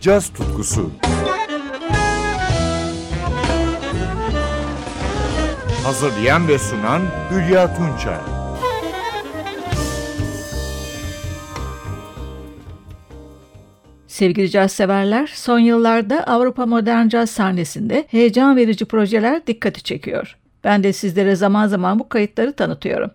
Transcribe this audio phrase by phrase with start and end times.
[0.00, 0.90] caz tutkusu.
[5.84, 8.18] Hazırlayan ve sunan Hülya Tunçay.
[14.06, 20.36] Sevgili caz severler, son yıllarda Avrupa modern caz sahnesinde heyecan verici projeler dikkati çekiyor.
[20.64, 23.10] Ben de sizlere zaman zaman bu kayıtları tanıtıyorum.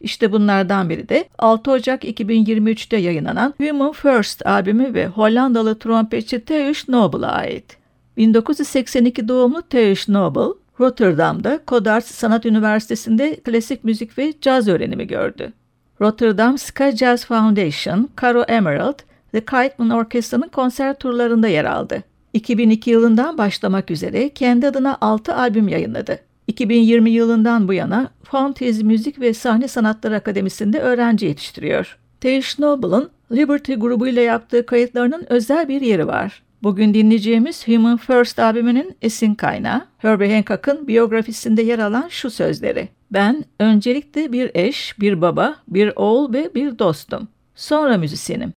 [0.00, 6.88] İşte bunlardan biri de 6 Ocak 2023'te yayınlanan Human First albümü ve Hollandalı trompetçi Theush
[6.88, 7.76] Nobel'a ait.
[8.16, 15.52] 1982 doğumlu Theush Nobel, Rotterdam'da Codarts Sanat Üniversitesi'nde klasik müzik ve caz öğrenimi gördü.
[16.00, 18.98] Rotterdam Ska Jazz Foundation, Caro Emerald
[19.34, 22.02] ve Kiteman Orkestra'nın konser turlarında yer aldı.
[22.32, 26.18] 2002 yılından başlamak üzere kendi adına 6 albüm yayınladı.
[26.50, 31.98] 2020 yılından bu yana Fountains Müzik ve Sahne Sanatları Akademisi'nde öğrenci yetiştiriyor.
[32.20, 36.42] Taylor Noble'ın Liberty grubuyla yaptığı kayıtlarının özel bir yeri var.
[36.62, 42.88] Bugün dinleyeceğimiz Human First albümünün esin kaynağı, Herbie Hancock'ın biyografisinde yer alan şu sözleri.
[43.10, 47.28] Ben öncelikle bir eş, bir baba, bir oğul ve bir dostum.
[47.54, 48.52] Sonra müzisyenim.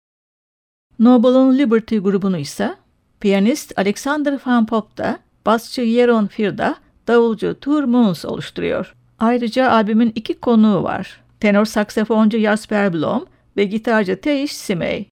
[0.99, 2.75] Noble'ın Liberty grubunu ise
[3.19, 6.75] piyanist Alexander Van Pop'ta, basçı Jeroen Firda,
[7.07, 8.95] davulcu Tur Moons oluşturuyor.
[9.19, 11.21] Ayrıca albümün iki konuğu var.
[11.39, 13.25] Tenor saksafoncu Jasper Blom
[13.57, 15.09] ve gitarcı Teish Simey.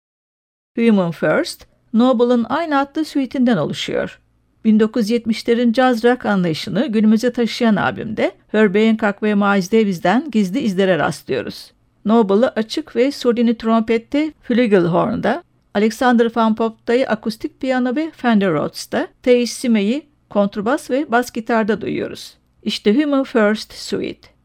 [0.78, 4.20] Human First, Noble'ın aynı adlı suite'inden oluşuyor.
[4.66, 11.72] 1970'lerin caz rock anlayışını günümüze taşıyan albümde Herbie Hancock ve Miles Davis'den gizli izlere rastlıyoruz.
[12.06, 15.44] Noble'ı açık ve solini trompette, flugelhorn'da,
[15.74, 22.38] Alexander Van Pop'tayı akustik piyano ve Fender Rhodes'ta, Teish Simey'i kontrbas ve bas gitarda duyuyoruz.
[22.64, 24.39] İşte Human First Suite.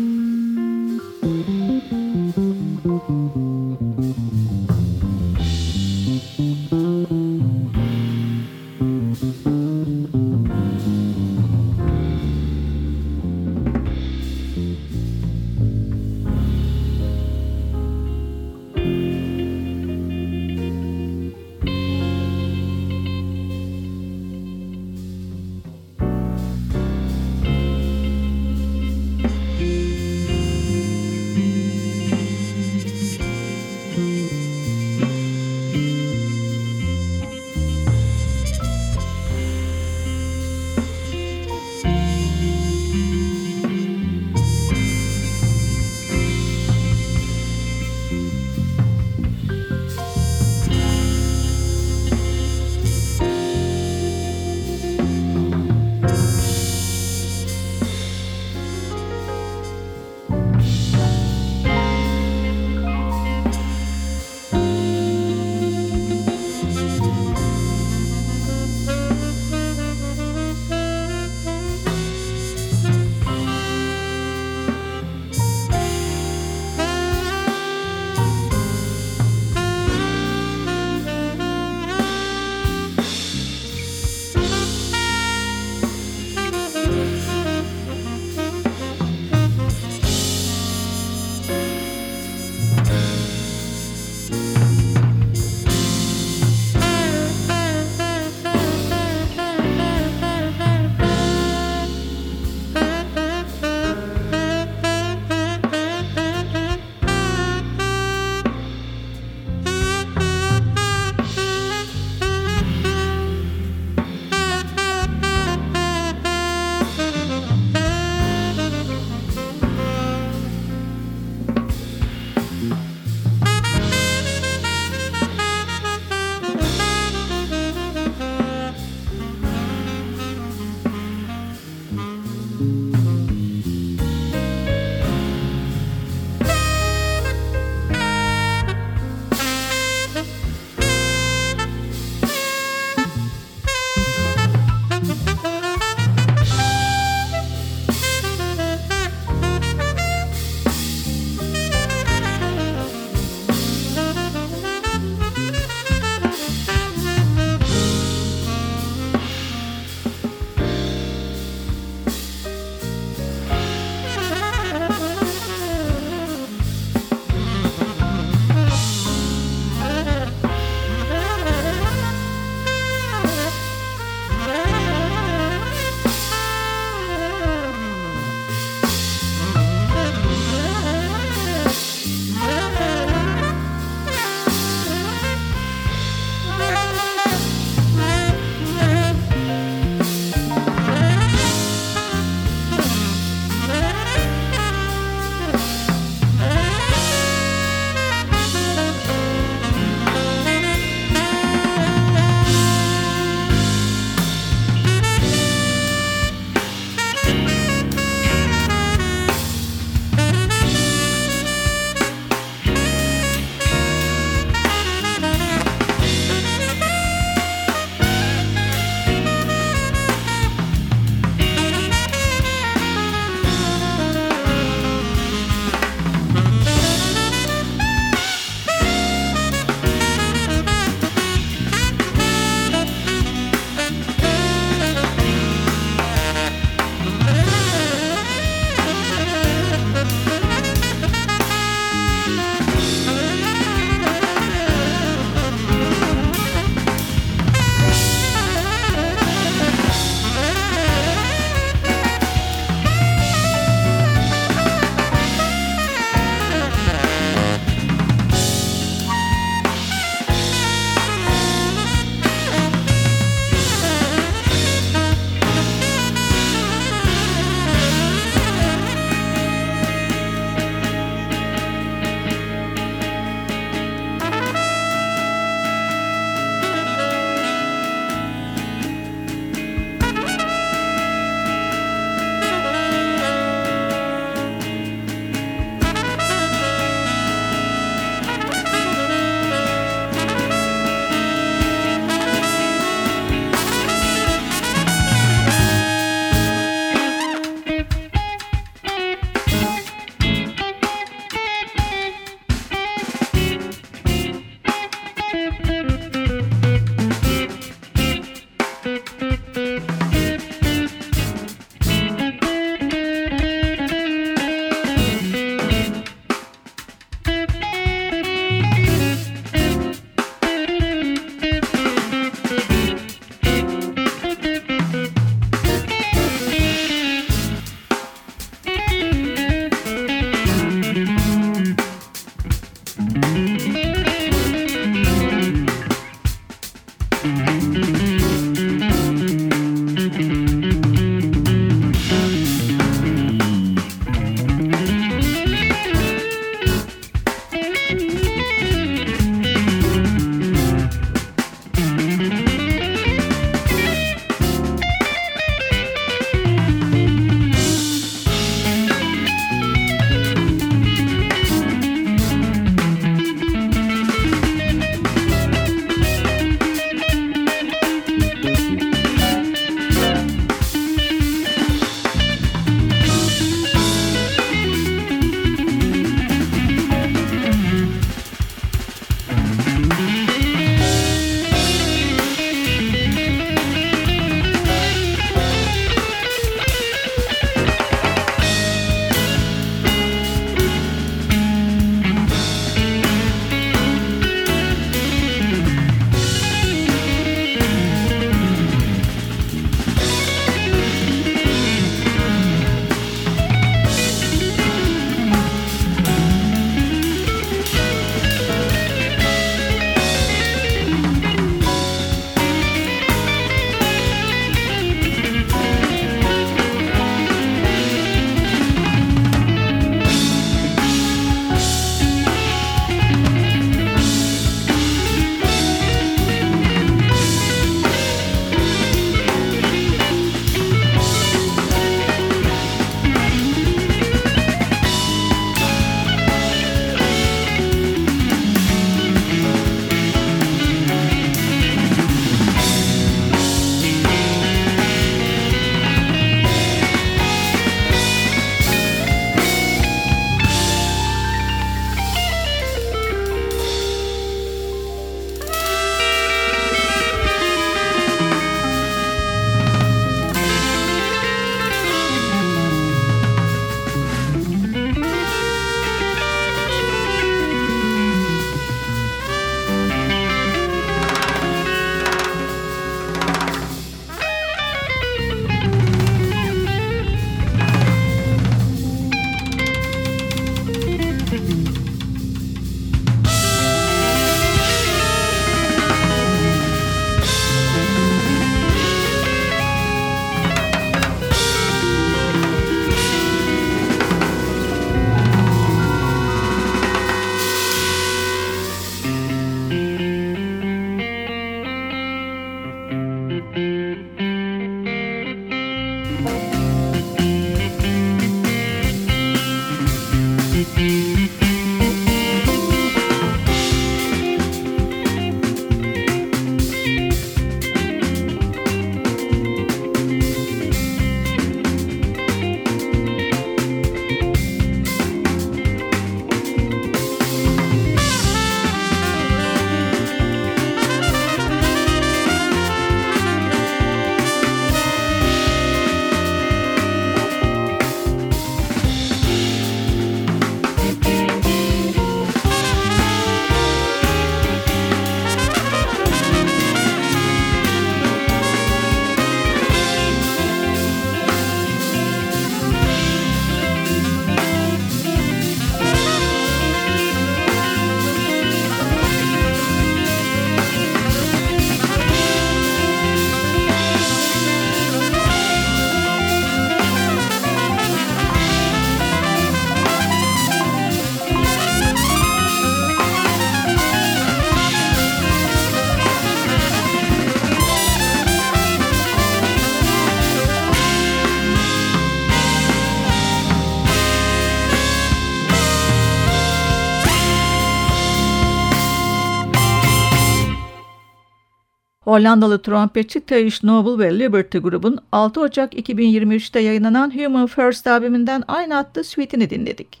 [592.14, 598.78] Hollandalı trompetçi Thijs Nobel ve Liberty grubun 6 Ocak 2023'te yayınlanan Human First albümünden aynı
[598.78, 600.00] adlı suite'ini dinledik.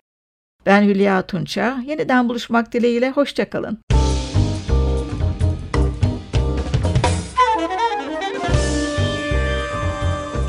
[0.66, 3.78] Ben Hülya Tunça, yeniden buluşmak dileğiyle hoşçakalın.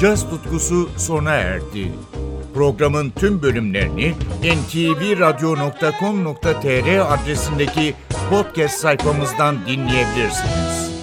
[0.02, 1.92] Caz tutkusu sona erdi.
[2.54, 7.94] Programın tüm bölümlerini ntvradio.com.tr adresindeki
[8.30, 10.95] podcast sayfamızdan dinleyebilirsiniz.